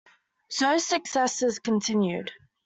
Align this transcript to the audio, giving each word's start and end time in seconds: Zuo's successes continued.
Zuo's 0.49 0.83
successes 0.83 1.59
continued. 1.59 2.31